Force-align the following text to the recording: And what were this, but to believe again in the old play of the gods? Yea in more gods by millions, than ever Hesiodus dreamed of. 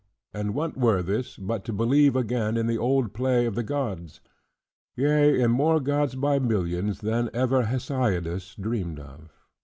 And 0.33 0.55
what 0.55 0.75
were 0.75 1.03
this, 1.03 1.37
but 1.37 1.63
to 1.65 1.71
believe 1.71 2.15
again 2.15 2.57
in 2.57 2.65
the 2.65 2.79
old 2.79 3.13
play 3.13 3.45
of 3.45 3.53
the 3.53 3.61
gods? 3.61 4.19
Yea 4.95 5.39
in 5.39 5.51
more 5.51 5.79
gods 5.79 6.15
by 6.15 6.39
millions, 6.39 7.01
than 7.01 7.29
ever 7.35 7.65
Hesiodus 7.65 8.55
dreamed 8.59 8.99
of. 8.99 9.29